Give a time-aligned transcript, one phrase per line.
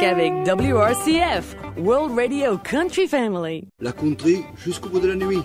[0.00, 3.68] musique avec WRCF, World Radio Country Family.
[3.80, 5.42] La country jusqu'au bout de la nuit.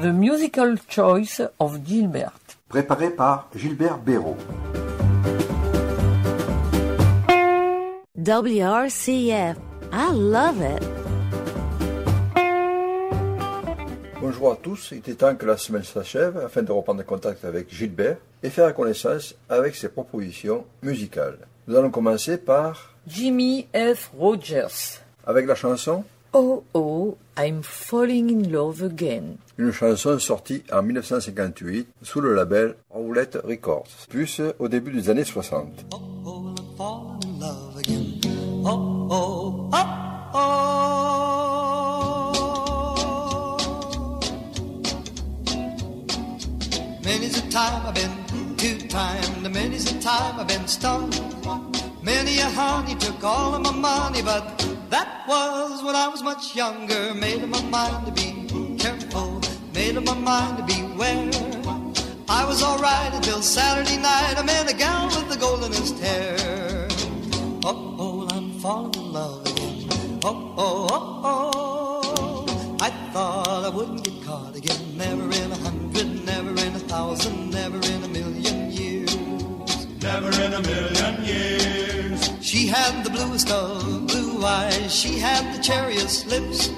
[0.00, 2.32] The Musical Choice of Gilbert.
[2.68, 4.36] Préparé par Gilbert Béraud.
[8.16, 9.56] WRCF.
[9.92, 11.01] I love it.
[14.32, 17.70] Bonjour à tous, il était temps que la semaine s'achève afin de reprendre contact avec
[17.70, 21.36] Gilbert et faire connaissance avec ses propositions musicales.
[21.68, 24.10] Nous allons commencer par Jimmy F.
[24.18, 25.02] Rogers.
[25.26, 29.36] avec la chanson Oh oh, I'm falling in love again.
[29.58, 35.24] une chanson sortie en 1958 sous le label Roulette Records, plus au début des années
[35.24, 35.68] 60.
[47.62, 51.10] Time I've been two-timed, many's the time I've been stung.
[52.02, 54.44] Many a honey took all of my money, but
[54.90, 57.14] that was when I was much younger.
[57.14, 58.28] Made up my mind to be
[58.78, 59.40] careful,
[59.74, 61.30] made up my mind to beware.
[62.28, 64.34] I was alright until Saturday night.
[64.38, 66.88] I met a gal with the goldenest hair.
[67.64, 70.18] Oh, oh, I'm falling in love again.
[70.24, 71.51] Oh, oh, oh, oh.
[77.12, 80.02] In a thousand, never in a million years.
[80.02, 82.30] Never in a million years.
[82.40, 84.94] She had the bluest of blue eyes.
[84.94, 86.70] She had the cherriest lips.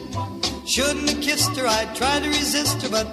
[0.67, 1.67] Shouldn't have kissed her.
[1.67, 3.07] I tried to resist her, but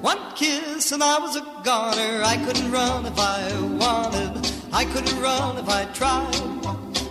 [0.00, 2.22] one kiss and I was a goner.
[2.24, 4.52] I couldn't run if I wanted.
[4.72, 6.34] I couldn't run if I tried.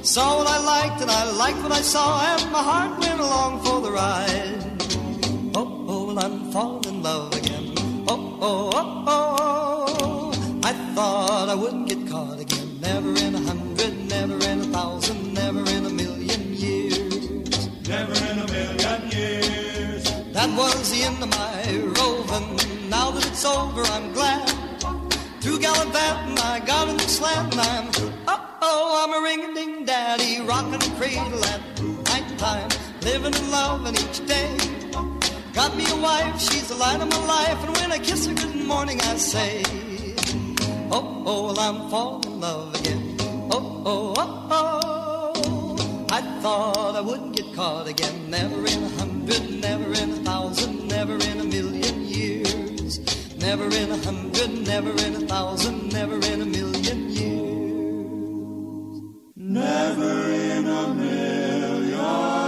[0.06, 3.64] Saw what I liked and I liked what I saw, and my heart went along
[3.64, 4.64] for the ride.
[5.56, 7.74] Oh, oh, well, I'm falling in love again.
[8.08, 9.37] Oh, oh, oh, oh.
[11.48, 12.80] I thought I wouldn't get caught again.
[12.82, 17.88] Never in a hundred, never in a thousand, never in a million years.
[17.88, 20.04] Never in a million years.
[20.34, 21.56] That was the end of my
[21.96, 22.90] roving.
[22.90, 24.50] Now that it's over, I'm glad.
[25.40, 27.88] Through gallivanting, I got a new slant, and I'm
[28.28, 31.62] uh oh, I'm a ring-a-ding daddy, rocking the cradle at
[32.12, 32.70] night time,
[33.04, 34.58] living and loving each day.
[35.54, 38.34] Got me a wife, she's the light of my life, and when I kiss her
[38.34, 39.64] good morning, I say,
[40.90, 43.18] Oh oh, well, I'm falling in love again.
[43.52, 46.06] Oh oh oh oh.
[46.10, 48.30] I thought I wouldn't get caught again.
[48.30, 53.00] Never in a hundred, never in a thousand, never in a million years.
[53.38, 59.02] Never in a hundred, never in a thousand, never in a million years.
[59.36, 62.47] Never in a million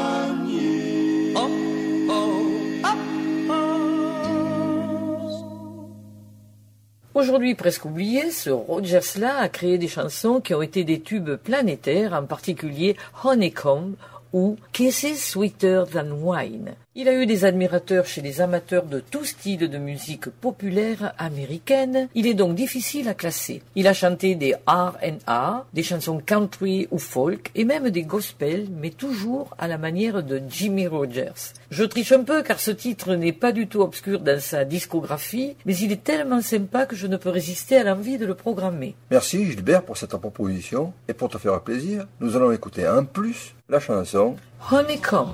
[7.20, 12.14] Aujourd'hui presque oublié, ce Rogers-là a créé des chansons qui ont été des tubes planétaires,
[12.14, 13.96] en particulier Honeycomb
[14.32, 16.76] ou Kisses Sweeter Than Wine.
[16.96, 22.10] Il a eu des admirateurs chez les amateurs de tout style de musique populaire américaine.
[22.16, 23.62] Il est donc difficile à classer.
[23.76, 28.90] Il a chanté des R&R, des chansons country ou folk et même des gospels, mais
[28.90, 31.54] toujours à la manière de Jimmy Rogers.
[31.70, 35.56] Je triche un peu car ce titre n'est pas du tout obscur dans sa discographie,
[35.68, 38.96] mais il est tellement sympa que je ne peux résister à l'envie de le programmer.
[39.12, 43.54] Merci Gilbert pour cette proposition et pour te faire plaisir, nous allons écouter en plus
[43.70, 44.36] la chanson
[44.72, 45.30] Honeycomb.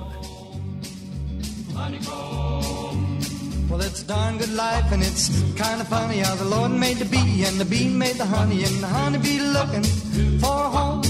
[3.68, 6.96] Well, it's a darn good life, and it's kind of funny how the Lord made
[6.96, 9.84] the bee, and the bee made the honey, and the honeybee looking
[10.40, 11.02] for a home.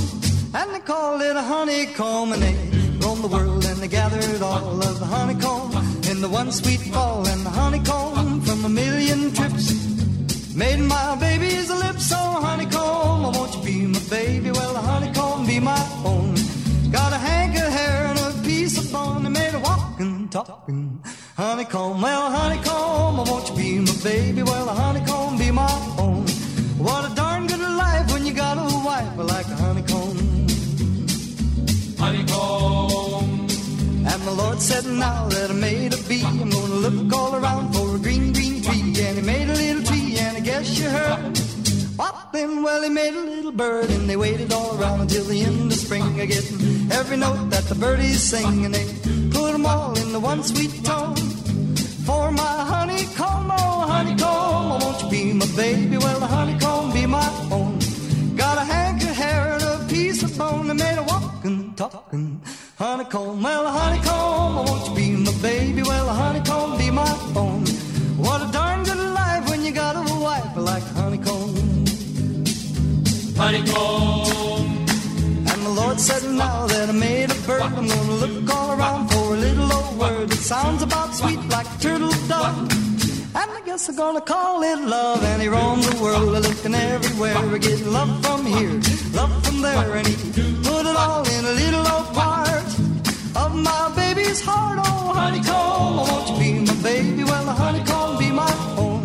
[0.55, 2.55] And they called it a honeycomb, and they
[2.99, 5.71] roamed the world, and they gathered all of the honeycomb
[6.11, 9.71] in the one sweet fall, and the honeycomb from a million trips
[10.57, 13.25] made my baby's lips so honeycomb.
[13.27, 14.51] Oh, won't you be my baby?
[14.51, 16.35] Well, the honeycomb be my own.
[16.91, 17.46] Gotta a
[20.45, 21.01] talking
[21.37, 22.03] honeycomb.
[22.03, 24.43] Well, honeycomb, oh, won't you be my baby?
[24.43, 26.27] Well, the honeycomb be my own.
[26.77, 30.17] What a darn good life when you got a wife like a honeycomb.
[31.99, 33.41] Honeycomb.
[34.11, 37.73] And the Lord said, now that I made a bee, I'm gonna look all around
[37.75, 38.95] for a green, green tree.
[39.05, 41.37] And he made a little tree, and I guess you heard.
[42.33, 42.63] Then?
[42.63, 45.79] Well, he made a little bird, and they waited all around until the end of
[45.79, 46.21] spring.
[46.21, 48.85] A getting every note that the birdies sing, and they
[49.47, 51.17] put 'em all in the one sweet tone.
[52.07, 55.97] For my honeycomb, oh honeycomb, oh, won't you be my baby?
[56.05, 57.79] Well, the honeycomb be my own.
[58.43, 62.27] Got a hank of hair and a piece of bone, and made a walking, talking
[62.85, 63.43] honeycomb.
[63.47, 65.83] Well, the honeycomb, oh, won't you be my baby?
[65.91, 67.13] Well, the honeycomb be my
[67.43, 67.63] own.
[68.27, 71.55] What a darn good life when you got a wife like honeycomb.
[73.43, 74.87] honeycomb.
[75.51, 79.03] And the Lord said, Now that I made a bird, I'm gonna look all around
[79.11, 82.57] for a little old word that sounds about sweet like turtle dove.
[83.41, 85.23] And I guess I'm gonna call it love.
[85.23, 88.81] And he roamed the world, looking everywhere, getting love from here,
[89.13, 90.17] love from there, and he
[90.69, 92.67] put it all in a little old part
[93.43, 94.79] of my baby's heart.
[94.83, 97.25] Oh, honeycomb, won't you be my baby?
[97.25, 99.05] Well, the honeycomb be my home.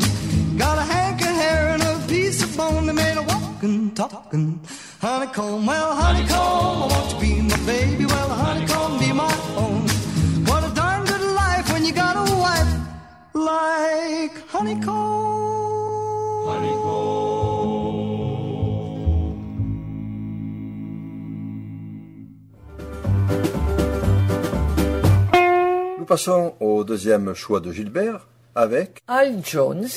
[0.58, 4.62] Got a hank of hair and a piece of bone that made a walking, talking
[5.02, 5.66] honeycomb.
[5.66, 8.06] Well, honeycomb, won't you be my baby?
[8.06, 8.71] Well, honeycomb
[26.12, 29.88] passons au deuxième choix de Gilbert avec Al Jones,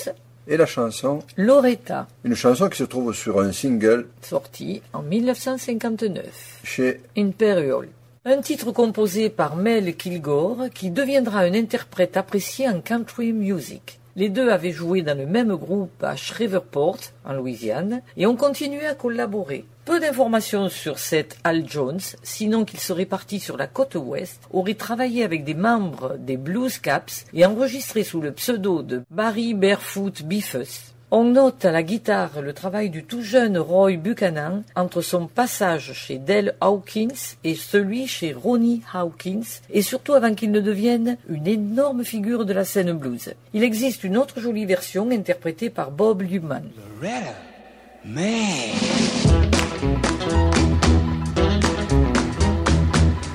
[0.46, 6.60] et la chanson, Loretta, une chanson qui se trouve sur un single sorti en 1959.
[6.62, 7.88] chez Imperial.
[8.24, 13.98] Un titre composé par Mel Kilgore qui deviendra un interprète apprécié en country music.
[14.14, 18.86] Les deux avaient joué dans le même groupe à Shreveport, en Louisiane, et ont continué
[18.86, 19.64] à collaborer.
[19.84, 24.74] Peu d'informations sur cet Al Jones, sinon qu'il serait parti sur la côte ouest, aurait
[24.74, 30.22] travaillé avec des membres des Blues Caps et enregistré sous le pseudo de Barry Barefoot
[30.22, 30.94] Beefus.
[31.10, 35.92] On note à la guitare le travail du tout jeune Roy Buchanan entre son passage
[35.92, 41.46] chez Dell Hawkins et celui chez Ronnie Hawkins, et surtout avant qu'il ne devienne une
[41.46, 43.34] énorme figure de la scène blues.
[43.52, 46.62] Il existe une autre jolie version interprétée par Bob Luman.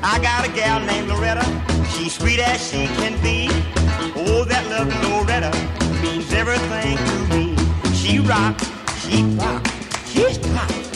[0.01, 1.46] I got a gal named Loretta.
[1.92, 3.50] She's sweet as she can be.
[4.16, 5.51] Oh, that love Loretta
[6.01, 7.56] means everything to me.
[7.94, 8.66] She rocks,
[9.01, 9.68] she pop,
[10.07, 10.88] she's pop.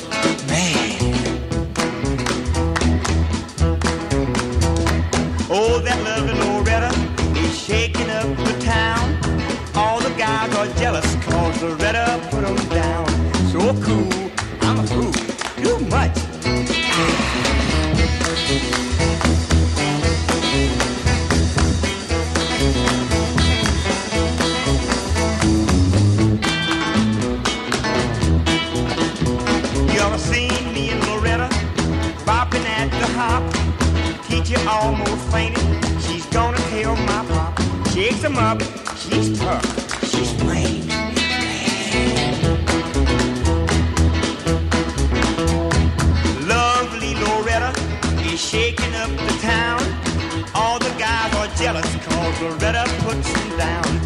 [30.13, 31.47] Ever seen me and Loretta
[32.25, 33.43] bopping at the hop?
[34.27, 35.63] Teacher almost fainted.
[36.01, 37.59] She's gonna tell my pop.
[37.89, 38.61] Shakes him up.
[38.95, 39.65] She's tough.
[40.11, 40.87] She's plain.
[46.47, 47.71] Lovely Loretta
[48.29, 49.81] is shaking up the town.
[50.53, 54.02] All the guys are jealous cause Loretta puts them down.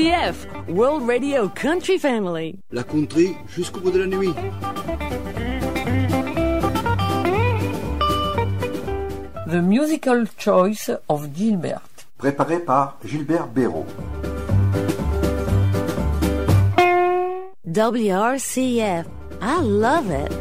[0.00, 2.58] WRCF, World Radio Country Family.
[2.72, 4.32] La country jusqu'au bout de la nuit.
[9.46, 11.82] The Musical Choice of Gilbert.
[12.16, 13.84] Préparé par Gilbert Béraud.
[17.66, 19.06] WRCF.
[19.42, 20.32] I love it.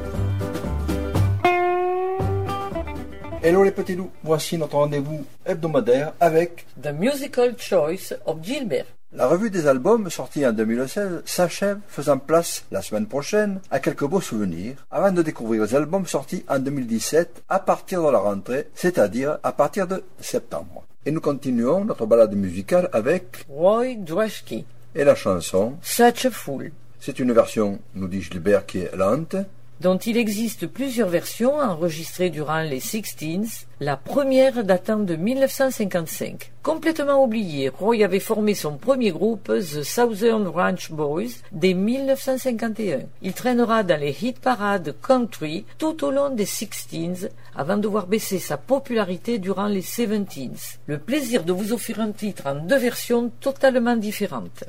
[3.41, 8.85] Hello les petits loups, voici notre rendez-vous hebdomadaire avec The Musical Choice of Gilbert.
[9.11, 14.05] La revue des albums sortis en 2016 s'achève faisant place la semaine prochaine à quelques
[14.05, 18.67] beaux souvenirs avant de découvrir les albums sortis en 2017 à partir de la rentrée,
[18.75, 20.85] c'est-à-dire à partir de septembre.
[21.07, 24.63] Et nous continuons notre balade musicale avec Roy Dreshke.
[24.93, 25.77] et la chanson.
[25.81, 26.71] Such a Fool.
[26.99, 29.37] C'est une version, nous dit Gilbert, qui est lente,
[29.81, 36.51] dont il existe plusieurs versions enregistrées durant les Sixteens, la première datant de 1955.
[36.63, 42.99] Complètement oublié, Roy avait formé son premier groupe, The Southern Ranch Boys, dès 1951.
[43.21, 48.07] Il traînera dans les hit parades country tout au long des Sixteens, avant de voir
[48.07, 50.77] baisser sa popularité durant les Seventeens.
[50.87, 54.65] Le plaisir de vous offrir un titre en deux versions totalement différentes.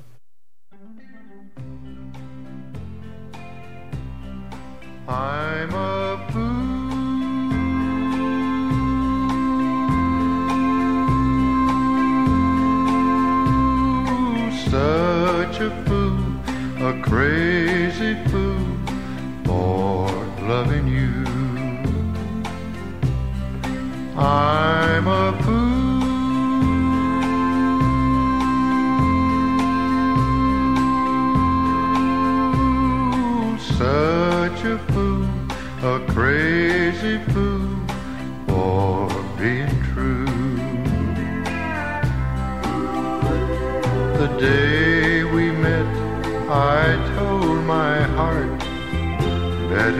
[16.90, 18.29] A crazy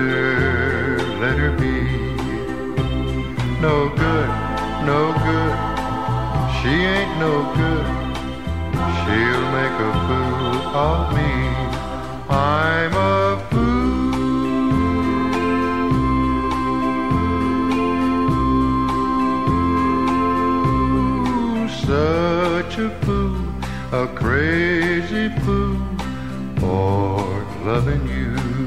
[0.00, 1.76] better let her be.
[3.60, 4.30] No good,
[4.86, 5.56] no good,
[6.56, 7.86] she ain't no good.
[8.98, 10.56] She'll make a fool
[10.88, 11.32] of me.
[12.30, 13.80] I'm a fool,
[21.86, 23.36] such a fool,
[23.92, 25.78] a crazy fool
[26.58, 28.59] for loving you.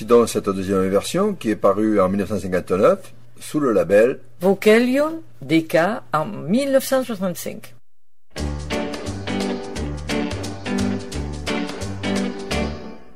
[0.00, 5.76] Voici donc cette deuxième version qui est parue en 1959 sous le label Vocalion DK
[6.14, 7.74] en 1965.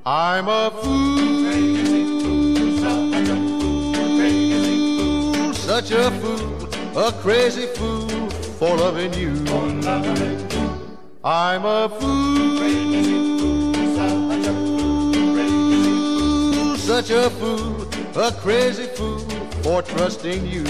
[0.05, 1.15] I'm a fool,
[5.55, 9.33] such a fool, a crazy fool for loving you.
[11.25, 12.44] I'm a fool,
[17.03, 19.19] such a fool, a crazy fool
[19.65, 20.63] for trusting you.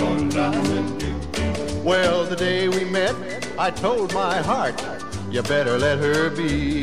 [1.85, 3.15] Well, the day we met,
[3.59, 4.83] I told my heart,
[5.31, 6.81] you better let her be.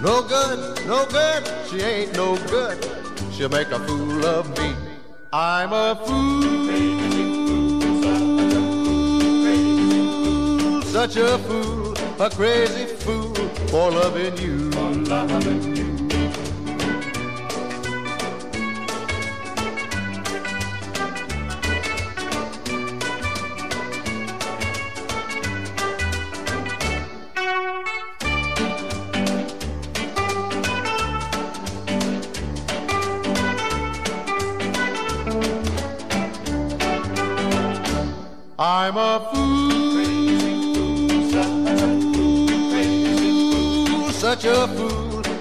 [0.00, 2.78] No good, no good, she ain't no good.
[3.30, 4.74] She'll make a fool of me.
[5.30, 6.40] I'm a fool,
[10.84, 13.34] such a fool, a crazy fool
[13.68, 14.70] for loving you.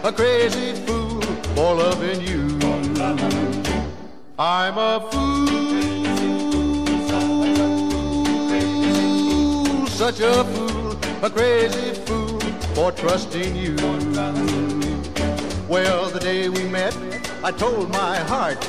[0.03, 1.21] A crazy fool
[1.55, 2.57] for loving you.
[4.37, 5.47] I'm a fool,
[9.87, 12.39] such a fool, a crazy fool
[12.73, 13.75] for trusting you.
[15.67, 16.97] Well, the day we met,
[17.43, 18.67] I told my heart,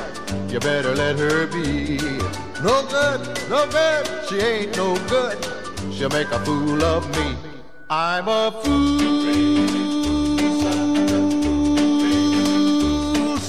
[0.48, 1.98] you better let her be.
[2.62, 5.38] No good, no good, she ain't no good.
[5.92, 7.36] She'll make a fool of me.
[7.88, 9.09] I'm a fool,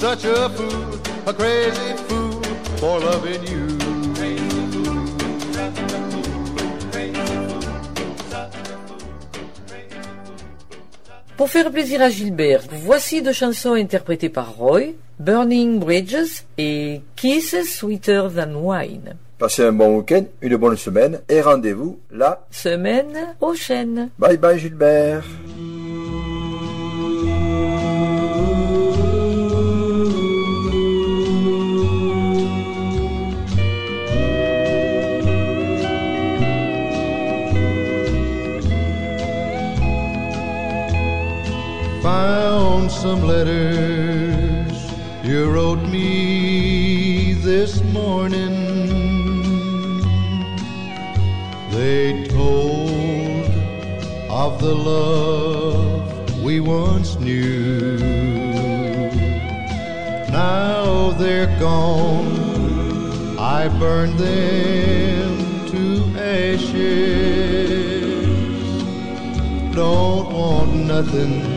[0.02, 2.42] such a fool, a crazy fool
[2.80, 3.68] for loving you.
[11.36, 17.64] Pour faire plaisir à Gilbert, voici deux chansons interprétées par Roy, Burning Bridges et Kisses
[17.64, 19.14] Sweeter Than Wine.
[19.38, 24.10] Passez un bon week-end, une bonne semaine et rendez-vous la Semaine prochaine.
[24.18, 25.24] Bye bye Gilbert.
[43.04, 44.78] Lonesome letters
[45.24, 48.54] you wrote me this morning.
[51.72, 53.50] They told
[54.30, 57.98] of the love we once knew.
[60.30, 63.36] Now they're gone.
[63.36, 67.32] I burned them to ashes.
[69.74, 71.51] Don't want nothing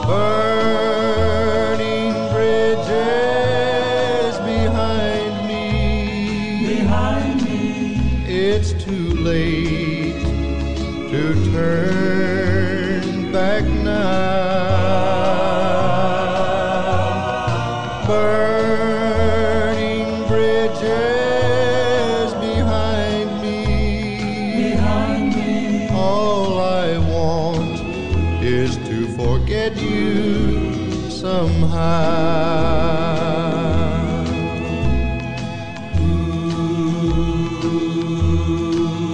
[0.05, 0.52] Burning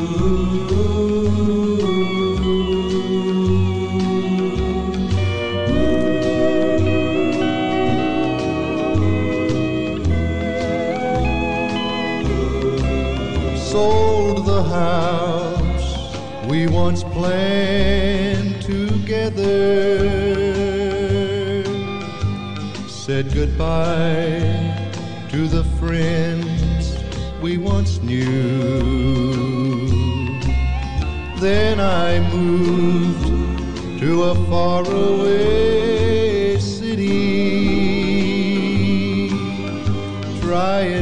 [0.10, 0.18] Sold
[14.48, 16.16] the house
[16.50, 19.46] we once planned together.
[22.88, 24.92] Said goodbye
[25.30, 26.98] to the friends
[27.44, 29.29] we once knew.
[31.40, 33.28] Then I moved
[34.02, 35.40] to a faraway
[36.60, 37.30] city,
[40.42, 40.99] trying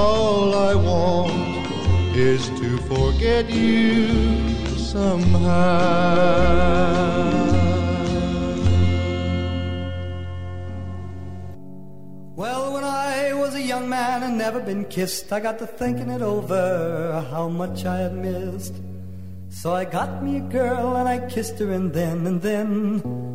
[0.00, 4.08] All I want is to forget you
[4.78, 5.50] somehow.
[12.34, 16.08] Well, when I was a young man and never been kissed, I got to thinking
[16.08, 18.74] it over, how much I had missed.
[19.50, 23.29] So I got me a girl and I kissed her and then and then.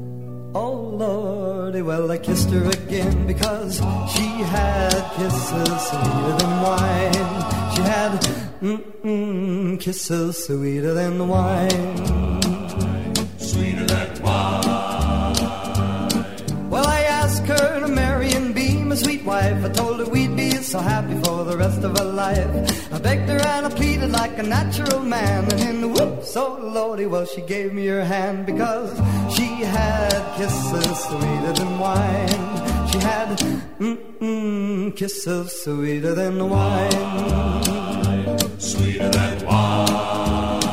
[0.58, 3.76] Oh lordy, well I kissed her again because
[4.16, 7.36] she had kisses sweeter than wine.
[7.76, 8.12] She had
[8.62, 12.42] mm-mm, kisses sweeter than wine.
[13.38, 15.36] Sweeter than wine.
[16.70, 19.62] Well, I asked her to marry and be my sweet wife.
[19.66, 22.94] I told her we'd be so happy for the rest of her life.
[22.94, 25.44] I begged her and I pleaded like a natural man.
[25.52, 28.92] And in the whoops, so lordy, well, she gave me her hand because
[29.36, 29.48] she
[29.78, 32.88] had kisses sweeter than wine.
[32.92, 33.28] She had
[33.80, 37.60] mm-mm, kisses sweeter than wine.
[38.60, 40.64] Sweeter than wine.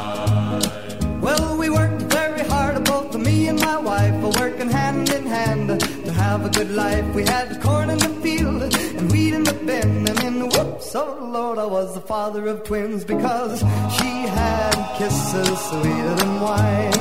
[1.20, 6.12] Well, we worked very hard, both me and my wife, working hand in hand to
[6.12, 7.05] have a good life.
[7.14, 10.46] We had corn in the field and wheat in the bin, and in the
[10.94, 13.61] oh Lord, I was the father of twins because
[13.96, 16.92] she had kisses sweeter than wine.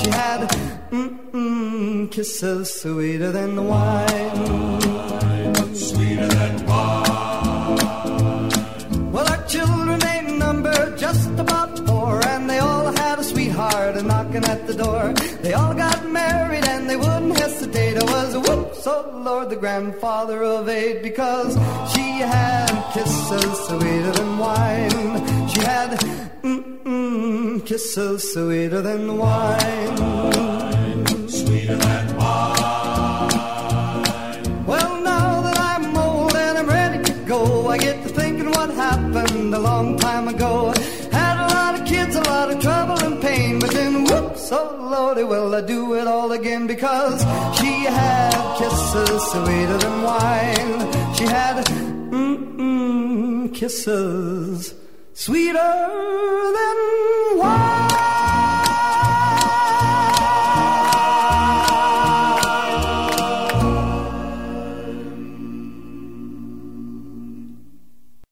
[0.00, 0.48] She had
[0.90, 4.36] mm-mm, kisses sweeter than wine.
[5.74, 6.69] Sweeter than wine.
[14.00, 15.12] A knocking at the door.
[15.42, 17.96] They all got married and they wouldn't hesitate.
[17.98, 21.54] I was a whoops, oh Lord, the grandfather of eight, because
[21.92, 25.48] she had kisses sweeter than wine.
[25.48, 25.90] She had
[26.42, 30.69] mm-mm, kisses sweeter than wine.
[44.90, 47.20] Lordy, well I do it all again because
[47.58, 51.14] she had kisses sweeter than wine.
[51.14, 51.64] She had
[52.10, 54.74] mm-mm, kisses
[55.14, 55.72] sweeter
[56.56, 58.19] than wine.